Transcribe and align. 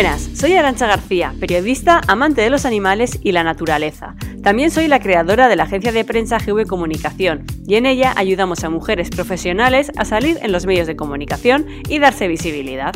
Buenas, 0.00 0.30
soy 0.32 0.54
Arancha 0.54 0.86
García, 0.86 1.34
periodista, 1.38 2.00
amante 2.08 2.40
de 2.40 2.48
los 2.48 2.64
animales 2.64 3.18
y 3.22 3.32
la 3.32 3.44
naturaleza. 3.44 4.14
También 4.42 4.70
soy 4.70 4.88
la 4.88 4.98
creadora 4.98 5.46
de 5.46 5.56
la 5.56 5.64
agencia 5.64 5.92
de 5.92 6.06
prensa 6.06 6.38
GV 6.38 6.66
Comunicación 6.66 7.44
y 7.66 7.74
en 7.74 7.84
ella 7.84 8.14
ayudamos 8.16 8.64
a 8.64 8.70
mujeres 8.70 9.10
profesionales 9.10 9.92
a 9.98 10.06
salir 10.06 10.38
en 10.40 10.52
los 10.52 10.64
medios 10.64 10.86
de 10.86 10.96
comunicación 10.96 11.66
y 11.86 11.98
darse 11.98 12.28
visibilidad. 12.28 12.94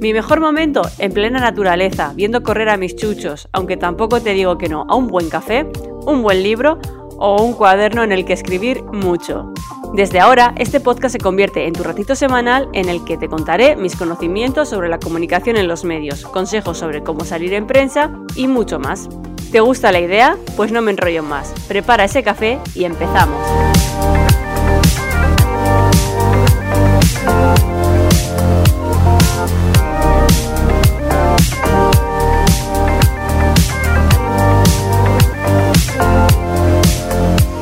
Mi 0.00 0.12
mejor 0.12 0.40
momento 0.40 0.82
en 0.98 1.12
plena 1.12 1.38
naturaleza, 1.38 2.12
viendo 2.16 2.42
correr 2.42 2.70
a 2.70 2.76
mis 2.76 2.96
chuchos, 2.96 3.48
aunque 3.52 3.76
tampoco 3.76 4.20
te 4.20 4.32
digo 4.32 4.58
que 4.58 4.68
no, 4.68 4.84
a 4.88 4.96
un 4.96 5.06
buen 5.06 5.30
café, 5.30 5.64
un 6.06 6.22
buen 6.22 6.42
libro 6.42 6.80
o 7.18 7.40
un 7.40 7.52
cuaderno 7.52 8.02
en 8.02 8.10
el 8.10 8.24
que 8.24 8.32
escribir 8.32 8.82
mucho. 8.82 9.52
Desde 9.94 10.20
ahora, 10.20 10.54
este 10.56 10.80
podcast 10.80 11.12
se 11.12 11.18
convierte 11.18 11.66
en 11.66 11.72
tu 11.72 11.82
ratito 11.82 12.14
semanal 12.14 12.68
en 12.72 12.88
el 12.88 13.04
que 13.04 13.16
te 13.16 13.28
contaré 13.28 13.76
mis 13.76 13.96
conocimientos 13.96 14.68
sobre 14.68 14.88
la 14.88 14.98
comunicación 14.98 15.56
en 15.56 15.68
los 15.68 15.84
medios, 15.84 16.22
consejos 16.26 16.78
sobre 16.78 17.02
cómo 17.02 17.24
salir 17.24 17.54
en 17.54 17.66
prensa 17.66 18.10
y 18.34 18.46
mucho 18.46 18.78
más. 18.78 19.08
¿Te 19.52 19.60
gusta 19.60 19.92
la 19.92 20.00
idea? 20.00 20.36
Pues 20.56 20.72
no 20.72 20.82
me 20.82 20.90
enrollo 20.90 21.22
más. 21.22 21.52
Prepara 21.68 22.04
ese 22.04 22.22
café 22.22 22.58
y 22.74 22.84
empezamos. 22.84 23.40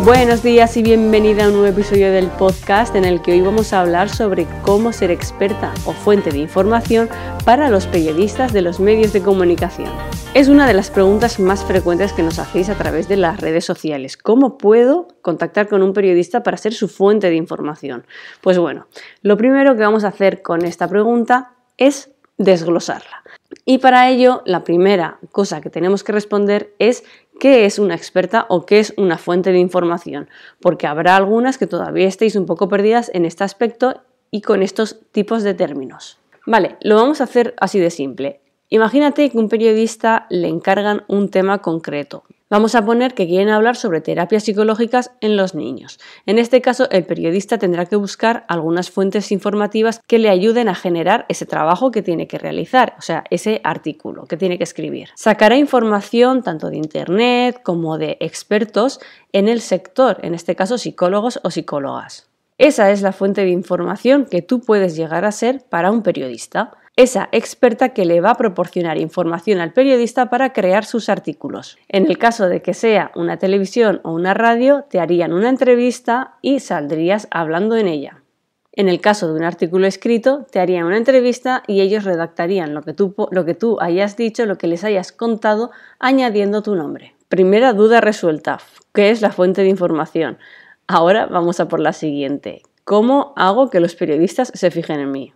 Buenos 0.05 0.43
días 0.43 0.77
y 0.77 0.83
bienvenida 0.83 1.45
a 1.45 1.49
un 1.49 1.55
nuevo 1.55 1.69
episodio 1.69 2.13
del 2.13 2.27
podcast 2.27 2.95
en 2.95 3.07
el 3.07 3.23
que 3.23 3.33
hoy 3.33 3.41
vamos 3.41 3.73
a 3.73 3.81
hablar 3.81 4.11
sobre 4.11 4.47
cómo 4.61 4.93
ser 4.93 5.11
experta 5.11 5.73
o 5.87 5.93
fuente 5.93 6.31
de 6.31 6.41
información 6.41 7.09
para 7.47 7.71
los 7.71 7.87
periodistas 7.87 8.53
de 8.53 8.61
los 8.61 8.81
medios 8.81 9.15
de 9.15 9.23
comunicación. 9.23 9.91
Es 10.35 10.49
una 10.49 10.67
de 10.67 10.75
las 10.75 10.91
preguntas 10.91 11.41
más 11.41 11.65
frecuentes 11.65 12.13
que 12.13 12.23
nos 12.23 12.39
hacéis 12.39 12.69
a 12.69 12.75
través 12.75 13.09
de 13.09 13.17
las 13.17 13.41
redes 13.41 13.65
sociales. 13.65 14.19
¿Cómo 14.19 14.59
puedo 14.59 15.09
contactar 15.23 15.69
con 15.69 15.83
un 15.83 15.95
periodista 15.95 16.43
para 16.43 16.59
ser 16.59 16.75
su 16.75 16.89
fuente 16.89 17.31
de 17.31 17.37
información? 17.37 18.07
Pues 18.43 18.59
bueno, 18.59 18.87
lo 19.23 19.39
primero 19.39 19.75
que 19.75 19.85
vamos 19.85 20.05
a 20.05 20.09
hacer 20.09 20.43
con 20.43 20.67
esta 20.67 20.87
pregunta 20.87 21.53
es 21.79 22.11
desglosarla. 22.37 23.23
Y 23.65 23.79
para 23.79 24.11
ello, 24.11 24.43
la 24.45 24.65
primera 24.65 25.19
cosa 25.33 25.61
que 25.61 25.71
tenemos 25.71 26.05
que 26.05 26.13
responder 26.13 26.75
es 26.79 27.05
qué 27.39 27.65
es 27.65 27.79
una 27.79 27.95
experta 27.95 28.47
o 28.49 28.67
qué 28.67 28.81
es 28.81 28.95
una 28.97 29.19
fuente 29.19 29.53
de 29.53 29.59
información, 29.59 30.29
porque 30.61 30.87
habrá 30.87 31.17
algunas 31.17 31.59
que 31.59 31.67
todavía 31.67 32.07
estéis 32.07 32.37
un 32.37 32.47
poco 32.47 32.69
perdidas 32.69 33.11
en 33.15 33.25
este 33.25 33.45
aspecto 33.45 34.03
y 34.31 34.41
con 34.41 34.63
estos 34.63 35.01
tipos 35.13 35.43
de 35.43 35.55
términos. 35.55 36.19
Vale, 36.47 36.77
lo 36.81 36.97
vamos 36.97 37.21
a 37.21 37.25
hacer 37.25 37.55
así 37.59 37.79
de 37.79 37.91
simple. 37.91 38.41
Imagínate 38.69 39.31
que 39.31 39.39
un 39.39 39.49
periodista 39.49 40.27
le 40.31 40.49
encargan 40.49 41.05
un 41.07 41.29
tema 41.29 41.59
concreto. 41.59 42.25
Vamos 42.51 42.75
a 42.75 42.85
poner 42.85 43.15
que 43.15 43.27
quieren 43.27 43.49
hablar 43.49 43.75
sobre 43.75 44.03
terapias 44.03 44.45
psicológicas 44.45 45.13
en 45.23 45.37
los 45.37 45.55
niños. 45.55 45.99
En 46.27 46.39
este 46.39 46.61
caso, 46.61 46.91
el 46.91 47.05
periodista 47.05 47.57
tendrá 47.57 47.87
que 47.87 47.97
buscar 47.97 48.45
algunas 48.49 48.91
fuentes 48.91 49.33
informativas 49.33 50.01
que 50.07 50.19
le 50.19 50.29
ayuden 50.29 50.69
a 50.69 50.75
generar 50.75 51.25
ese 51.31 51.47
trabajo 51.47 51.91
que 51.91 52.03
tiene 52.03 52.29
que 52.29 52.39
realizar, 52.39 52.97
o 52.99 53.03
sea, 53.03 53.25
ese 53.31 53.63
artículo 53.65 54.27
que 54.27 54.37
tiene 54.37 54.59
que 54.59 54.65
escribir. 54.65 55.09
Sacará 55.15 55.57
información 55.57 56.43
tanto 56.43 56.69
de 56.69 56.77
Internet 56.77 57.63
como 57.63 57.97
de 57.97 58.19
expertos 58.21 59.01
en 59.33 59.49
el 59.49 59.63
sector, 59.63 60.19
en 60.23 60.35
este 60.35 60.55
caso 60.55 60.77
psicólogos 60.77 61.41
o 61.45 61.51
psicólogas. 61.51 62.34
Esa 62.59 62.91
es 62.91 63.03
la 63.03 63.13
fuente 63.13 63.43
de 63.43 63.51
información 63.51 64.27
que 64.27 64.43
tú 64.43 64.61
puedes 64.61 64.97
llegar 64.97 65.25
a 65.25 65.33
ser 65.33 65.65
para 65.69 65.91
un 65.91 66.03
periodista 66.03 66.73
esa 66.97 67.29
experta 67.33 67.89
que 67.89 68.05
le 68.05 68.21
va 68.21 68.31
a 68.31 68.37
proporcionar 68.37 68.99
información 68.99 69.59
al 69.61 69.73
periodista 69.73 70.31
para 70.31 70.53
crear 70.53 70.85
sus 70.85 71.09
artículos. 71.09 71.77
En 71.89 72.07
el 72.07 72.19
caso 72.19 72.49
de 72.49 72.63
que 72.63 72.73
sea 72.73 73.11
una 73.17 73.37
televisión 73.37 74.01
o 74.05 74.13
una 74.13 74.33
radio, 74.33 74.85
te 74.89 75.01
harían 75.01 75.33
una 75.33 75.49
entrevista 75.49 76.37
y 76.41 76.61
saldrías 76.61 77.27
hablando 77.33 77.77
en 77.77 77.89
ella. 77.89 78.23
En 78.71 78.89
el 78.89 79.01
caso 79.01 79.29
de 79.29 79.35
un 79.35 79.45
artículo 79.45 79.87
escrito, 79.87 80.47
te 80.51 80.61
harían 80.61 80.85
una 80.85 80.97
entrevista 80.97 81.65
y 81.67 81.81
ellos 81.81 82.05
redactarían 82.05 82.75
lo 82.75 82.83
que 82.83 82.93
tú, 82.93 83.15
lo 83.31 83.45
que 83.45 83.55
tú 83.55 83.79
hayas 83.81 84.17
dicho, 84.17 84.47
lo 84.47 84.59
que 84.59 84.67
les 84.69 84.85
hayas 84.85 85.11
contado, 85.11 85.71
añadiendo 85.99 86.63
tu 86.63 86.77
nombre. 86.77 87.15
Primera 87.29 87.73
duda 87.73 88.01
resuelta. 88.01 88.59
¿Qué 88.93 89.11
es 89.11 89.21
la 89.21 89.31
fuente 89.31 89.63
de 89.63 89.69
información? 89.69 90.39
Ahora 90.87 91.27
vamos 91.27 91.61
a 91.61 91.69
por 91.69 91.81
la 91.81 91.95
siguiente. 91.95 92.63
¿Cómo 92.85 93.33
hago 93.37 93.71
que 93.71 93.81
los 93.81 93.95
periodistas 93.95 94.53
se 94.55 94.71
fijen 94.71 95.01
en 95.01 95.11
mí? 95.11 95.33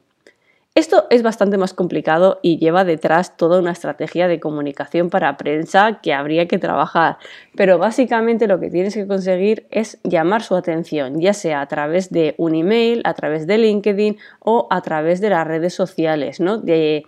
Esto 0.75 1.07
es 1.11 1.23
bastante 1.23 1.57
más 1.57 1.73
complicado 1.73 2.39
y 2.43 2.59
lleva 2.59 2.85
detrás 2.85 3.37
toda 3.37 3.59
una 3.59 3.73
estrategia 3.73 4.29
de 4.29 4.39
comunicación 4.39 5.11
para 5.11 5.37
prensa 5.37 6.01
que 6.03 6.13
habría 6.13 6.47
que 6.47 6.59
trabajar, 6.59 7.17
pero 7.57 7.79
básicamente 7.79 8.47
lo 8.47 8.61
que 8.61 8.71
tienes 8.71 8.95
que 8.95 9.07
conseguir 9.07 9.67
es 9.71 9.99
llamar 10.05 10.43
su 10.43 10.55
atención, 10.55 11.19
ya 11.19 11.33
sea 11.33 11.63
a 11.63 11.67
través 11.67 12.11
de 12.11 12.35
un 12.37 12.55
email, 12.55 13.01
a 13.05 13.15
través 13.15 13.47
de 13.47 13.59
LinkedIn 13.59 14.19
o 14.39 14.69
a 14.71 14.83
través 14.83 15.21
de 15.21 15.31
las 15.31 15.49
redes 15.49 15.75
sociales, 15.75 16.39
¿no? 16.39 16.59
De 16.59 17.05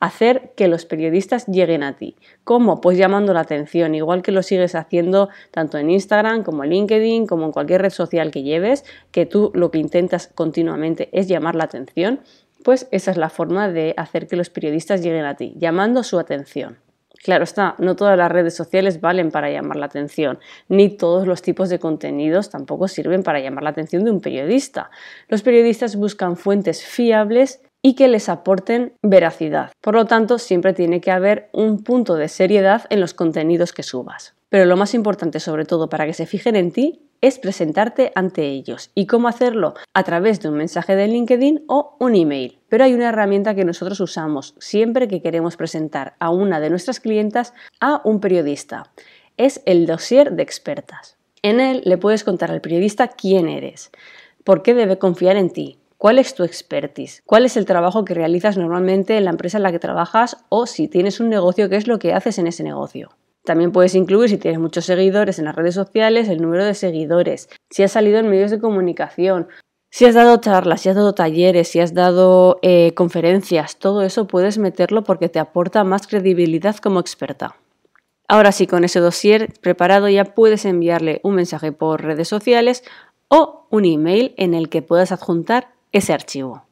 hacer 0.00 0.52
que 0.56 0.68
los 0.68 0.84
periodistas 0.84 1.46
lleguen 1.46 1.82
a 1.82 1.96
ti. 1.96 2.16
¿Cómo? 2.44 2.80
Pues 2.80 2.98
llamando 2.98 3.32
la 3.32 3.40
atención, 3.40 3.94
igual 3.94 4.22
que 4.22 4.32
lo 4.32 4.42
sigues 4.42 4.74
haciendo 4.74 5.28
tanto 5.50 5.78
en 5.78 5.90
Instagram 5.90 6.44
como 6.44 6.64
en 6.64 6.70
LinkedIn, 6.70 7.26
como 7.26 7.46
en 7.46 7.52
cualquier 7.52 7.82
red 7.82 7.90
social 7.90 8.30
que 8.30 8.42
lleves, 8.42 8.84
que 9.10 9.26
tú 9.26 9.50
lo 9.54 9.70
que 9.70 9.78
intentas 9.78 10.30
continuamente 10.34 11.08
es 11.12 11.28
llamar 11.28 11.54
la 11.54 11.64
atención 11.64 12.20
pues 12.64 12.88
esa 12.90 13.10
es 13.10 13.16
la 13.16 13.30
forma 13.30 13.70
de 13.70 13.94
hacer 13.96 14.26
que 14.26 14.36
los 14.36 14.50
periodistas 14.50 15.02
lleguen 15.02 15.24
a 15.24 15.36
ti, 15.36 15.54
llamando 15.56 16.02
su 16.02 16.18
atención. 16.18 16.78
Claro 17.22 17.42
está, 17.42 17.74
no 17.78 17.96
todas 17.96 18.16
las 18.16 18.30
redes 18.30 18.54
sociales 18.54 19.00
valen 19.00 19.30
para 19.30 19.50
llamar 19.50 19.76
la 19.76 19.86
atención, 19.86 20.38
ni 20.68 20.88
todos 20.88 21.26
los 21.26 21.42
tipos 21.42 21.68
de 21.68 21.80
contenidos 21.80 22.48
tampoco 22.50 22.86
sirven 22.86 23.24
para 23.24 23.40
llamar 23.40 23.64
la 23.64 23.70
atención 23.70 24.04
de 24.04 24.12
un 24.12 24.20
periodista. 24.20 24.90
Los 25.28 25.42
periodistas 25.42 25.96
buscan 25.96 26.36
fuentes 26.36 26.84
fiables 26.84 27.60
y 27.88 27.94
que 27.94 28.06
les 28.06 28.28
aporten 28.28 28.92
veracidad. 29.00 29.72
Por 29.80 29.94
lo 29.94 30.04
tanto, 30.04 30.38
siempre 30.38 30.74
tiene 30.74 31.00
que 31.00 31.10
haber 31.10 31.48
un 31.54 31.82
punto 31.82 32.16
de 32.16 32.28
seriedad 32.28 32.82
en 32.90 33.00
los 33.00 33.14
contenidos 33.14 33.72
que 33.72 33.82
subas. 33.82 34.34
Pero 34.50 34.66
lo 34.66 34.76
más 34.76 34.92
importante, 34.92 35.40
sobre 35.40 35.64
todo 35.64 35.88
para 35.88 36.04
que 36.04 36.12
se 36.12 36.26
fijen 36.26 36.54
en 36.54 36.70
ti, 36.70 37.08
es 37.22 37.38
presentarte 37.38 38.12
ante 38.14 38.44
ellos. 38.44 38.90
¿Y 38.94 39.06
cómo 39.06 39.26
hacerlo? 39.26 39.72
A 39.94 40.02
través 40.02 40.42
de 40.42 40.50
un 40.50 40.58
mensaje 40.58 40.96
de 40.96 41.08
LinkedIn 41.08 41.64
o 41.66 41.96
un 41.98 42.14
email. 42.14 42.58
Pero 42.68 42.84
hay 42.84 42.92
una 42.92 43.08
herramienta 43.08 43.54
que 43.54 43.64
nosotros 43.64 44.00
usamos 44.00 44.54
siempre 44.58 45.08
que 45.08 45.22
queremos 45.22 45.56
presentar 45.56 46.14
a 46.18 46.28
una 46.28 46.60
de 46.60 46.68
nuestras 46.68 47.00
clientas 47.00 47.54
a 47.80 48.02
un 48.04 48.20
periodista. 48.20 48.92
Es 49.38 49.62
el 49.64 49.86
dossier 49.86 50.32
de 50.32 50.42
expertas. 50.42 51.16
En 51.40 51.58
él 51.58 51.80
le 51.86 51.96
puedes 51.96 52.22
contar 52.22 52.50
al 52.50 52.60
periodista 52.60 53.08
quién 53.08 53.48
eres, 53.48 53.92
por 54.44 54.62
qué 54.62 54.74
debe 54.74 54.98
confiar 54.98 55.36
en 55.36 55.48
ti, 55.48 55.78
¿Cuál 55.98 56.20
es 56.20 56.36
tu 56.36 56.44
expertise? 56.44 57.22
¿Cuál 57.26 57.44
es 57.44 57.56
el 57.56 57.64
trabajo 57.64 58.04
que 58.04 58.14
realizas 58.14 58.56
normalmente 58.56 59.16
en 59.16 59.24
la 59.24 59.30
empresa 59.30 59.56
en 59.56 59.64
la 59.64 59.72
que 59.72 59.80
trabajas 59.80 60.36
o 60.48 60.66
si 60.66 60.86
tienes 60.86 61.18
un 61.18 61.28
negocio, 61.28 61.68
qué 61.68 61.74
es 61.74 61.88
lo 61.88 61.98
que 61.98 62.12
haces 62.12 62.38
en 62.38 62.46
ese 62.46 62.62
negocio? 62.62 63.10
También 63.44 63.72
puedes 63.72 63.96
incluir, 63.96 64.30
si 64.30 64.38
tienes 64.38 64.60
muchos 64.60 64.84
seguidores 64.84 65.40
en 65.40 65.46
las 65.46 65.56
redes 65.56 65.74
sociales, 65.74 66.28
el 66.28 66.40
número 66.40 66.64
de 66.64 66.74
seguidores, 66.74 67.48
si 67.68 67.82
has 67.82 67.90
salido 67.90 68.20
en 68.20 68.28
medios 68.28 68.52
de 68.52 68.60
comunicación, 68.60 69.48
si 69.90 70.04
has 70.04 70.14
dado 70.14 70.36
charlas, 70.36 70.82
si 70.82 70.88
has 70.88 70.94
dado 70.94 71.14
talleres, 71.14 71.66
si 71.66 71.80
has 71.80 71.94
dado 71.94 72.60
eh, 72.62 72.94
conferencias, 72.94 73.76
todo 73.80 74.02
eso 74.02 74.28
puedes 74.28 74.56
meterlo 74.56 75.02
porque 75.02 75.28
te 75.28 75.40
aporta 75.40 75.82
más 75.82 76.06
credibilidad 76.06 76.76
como 76.76 77.00
experta. 77.00 77.56
Ahora 78.28 78.52
sí, 78.52 78.68
con 78.68 78.84
ese 78.84 79.00
dossier 79.00 79.52
preparado 79.62 80.08
ya 80.08 80.26
puedes 80.26 80.64
enviarle 80.64 81.20
un 81.24 81.34
mensaje 81.34 81.72
por 81.72 82.04
redes 82.04 82.28
sociales 82.28 82.84
o 83.26 83.66
un 83.70 83.84
email 83.84 84.34
en 84.36 84.54
el 84.54 84.68
que 84.68 84.82
puedas 84.82 85.10
adjuntar 85.10 85.77
ese 85.92 86.12
archivo. 86.12 86.64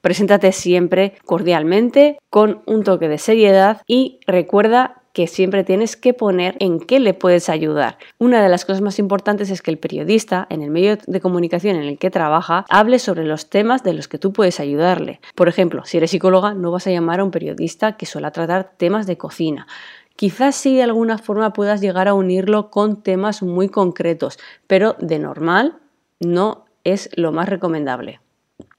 Preséntate 0.00 0.52
siempre 0.52 1.14
cordialmente, 1.24 2.18
con 2.28 2.62
un 2.66 2.84
toque 2.84 3.08
de 3.08 3.18
seriedad 3.18 3.82
y 3.86 4.20
recuerda 4.26 5.00
que 5.12 5.26
siempre 5.26 5.64
tienes 5.64 5.96
que 5.96 6.14
poner 6.14 6.56
en 6.60 6.78
qué 6.78 7.00
le 7.00 7.14
puedes 7.14 7.48
ayudar. 7.48 7.98
Una 8.18 8.42
de 8.42 8.48
las 8.48 8.64
cosas 8.64 8.80
más 8.80 8.98
importantes 8.98 9.50
es 9.50 9.60
que 9.60 9.70
el 9.70 9.78
periodista, 9.78 10.46
en 10.50 10.62
el 10.62 10.70
medio 10.70 10.98
de 11.04 11.20
comunicación 11.20 11.76
en 11.76 11.82
el 11.82 11.98
que 11.98 12.10
trabaja, 12.10 12.64
hable 12.68 12.98
sobre 12.98 13.24
los 13.24 13.50
temas 13.50 13.82
de 13.82 13.92
los 13.92 14.06
que 14.06 14.18
tú 14.18 14.32
puedes 14.32 14.60
ayudarle. 14.60 15.20
Por 15.34 15.48
ejemplo, 15.48 15.84
si 15.84 15.96
eres 15.96 16.12
psicóloga, 16.12 16.54
no 16.54 16.70
vas 16.70 16.86
a 16.86 16.90
llamar 16.90 17.20
a 17.20 17.24
un 17.24 17.32
periodista 17.32 17.96
que 17.96 18.06
suele 18.06 18.30
tratar 18.30 18.72
temas 18.76 19.06
de 19.06 19.18
cocina. 19.18 19.66
Quizás 20.14 20.54
sí 20.54 20.76
de 20.76 20.82
alguna 20.82 21.18
forma 21.18 21.52
puedas 21.52 21.80
llegar 21.80 22.06
a 22.06 22.14
unirlo 22.14 22.70
con 22.70 23.02
temas 23.02 23.42
muy 23.42 23.68
concretos, 23.68 24.38
pero 24.66 24.94
de 25.00 25.18
normal 25.18 25.78
no 26.20 26.66
es 26.84 27.10
lo 27.14 27.32
más 27.32 27.48
recomendable. 27.48 28.20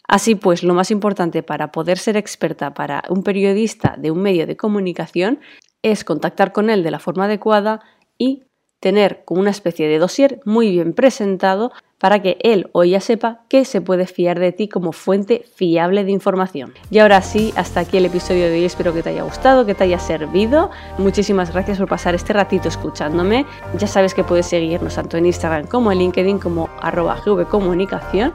Así 0.08 0.36
pues, 0.36 0.64
lo 0.64 0.74
más 0.74 0.92
importante 0.92 1.44
para 1.44 1.72
poder 1.72 1.98
ser 1.98 2.18
experta 2.18 2.74
para 2.74 3.04
un 3.10 3.24
periodista 3.24 3.96
de 3.98 4.12
un 4.12 4.22
medio 4.22 4.46
de 4.46 4.58
comunicación 4.58 5.40
es 5.84 6.04
contactar 6.04 6.52
con 6.52 6.70
él 6.70 6.84
de 6.84 6.92
la 6.92 7.00
forma 7.00 7.26
adecuada 7.26 7.82
y 8.18 8.44
tener 8.80 9.24
como 9.26 9.42
una 9.42 9.52
especie 9.52 9.88
de 9.88 10.00
dossier 10.00 10.42
muy 10.44 10.70
bien 10.70 10.94
presentado 10.94 11.72
para 12.02 12.20
que 12.22 12.38
él 12.42 12.68
o 12.74 12.82
ella 12.82 13.00
sepa 13.00 13.42
que 13.48 13.64
se 13.64 13.80
puede 13.80 14.08
fiar 14.08 14.40
de 14.40 14.52
ti 14.52 14.68
como 14.68 14.92
fuente 14.92 15.46
fiable 15.56 16.04
de 16.04 16.12
información. 16.12 16.74
Y 16.90 16.98
ahora 16.98 17.22
sí, 17.22 17.54
hasta 17.56 17.82
aquí 17.82 17.98
el 17.98 18.06
episodio 18.06 18.48
de 18.48 18.54
hoy. 18.54 18.66
Espero 18.66 18.92
que 18.92 19.04
te 19.04 19.10
haya 19.10 19.22
gustado, 19.22 19.68
que 19.68 19.76
te 19.76 19.84
haya 19.84 20.00
servido. 20.00 20.72
Muchísimas 20.98 21.54
gracias 21.54 21.78
por 21.78 21.88
pasar 21.88 22.16
este 22.16 22.34
ratito 22.34 22.68
escuchándome. 22.68 23.46
Ya 23.78 23.86
sabes 23.86 24.16
que 24.16 24.24
puedes 24.24 24.48
seguirnos 24.48 24.96
tanto 24.96 25.16
en 25.18 25.28
Instagram 25.28 25.68
como 25.68 25.92
en 25.92 26.00
LinkedIn 26.00 26.40
como 26.40 26.70
arroba 26.82 27.22
gvcomunicación. 27.24 28.34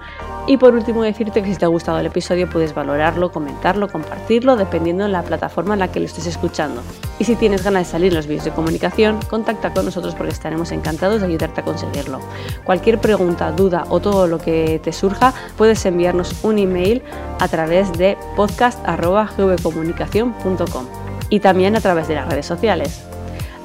Y 0.48 0.58
por 0.58 0.74
último 0.74 1.02
decirte 1.02 1.42
que 1.42 1.52
si 1.52 1.58
te 1.58 1.64
ha 1.64 1.68
gustado 1.68 1.98
el 1.98 2.06
episodio 2.06 2.48
puedes 2.48 2.72
valorarlo, 2.72 3.32
comentarlo, 3.32 3.88
compartirlo, 3.88 4.54
dependiendo 4.54 5.02
de 5.04 5.10
la 5.10 5.24
plataforma 5.24 5.74
en 5.74 5.80
la 5.80 5.90
que 5.90 5.98
lo 5.98 6.06
estés 6.06 6.26
escuchando. 6.26 6.82
Y 7.18 7.24
si 7.24 7.34
tienes 7.34 7.64
ganas 7.64 7.86
de 7.86 7.90
salir 7.90 8.12
en 8.12 8.16
los 8.16 8.28
vídeos 8.28 8.44
de 8.44 8.52
comunicación, 8.52 9.18
contacta 9.28 9.74
con 9.74 9.86
nosotros 9.86 10.14
porque 10.14 10.32
estaremos 10.32 10.70
encantados 10.70 11.20
de 11.20 11.26
ayudarte 11.26 11.62
a 11.62 11.64
conseguirlo. 11.64 12.20
Cualquier 12.64 13.00
pregunta, 13.00 13.50
duda 13.50 13.86
o 13.88 13.98
todo 13.98 14.28
lo 14.28 14.38
que 14.38 14.80
te 14.82 14.92
surja, 14.92 15.34
puedes 15.56 15.84
enviarnos 15.84 16.44
un 16.44 16.58
email 16.58 17.02
a 17.40 17.48
través 17.48 17.92
de 17.94 18.16
podcast.gvcomunicación.com 18.36 20.86
y 21.28 21.40
también 21.40 21.74
a 21.74 21.80
través 21.80 22.06
de 22.06 22.14
las 22.14 22.28
redes 22.28 22.46
sociales. 22.46 23.02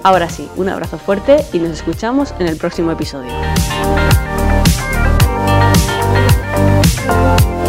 Ahora 0.01 0.29
sí, 0.29 0.49
un 0.55 0.67
abrazo 0.67 0.97
fuerte 0.97 1.45
y 1.53 1.59
nos 1.59 1.69
escuchamos 1.69 2.33
en 2.39 2.47
el 2.47 2.57
próximo 2.57 2.91
episodio. 2.91 3.29
Bye. 7.07 7.60